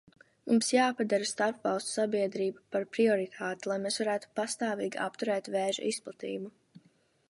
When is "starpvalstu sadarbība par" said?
1.31-2.89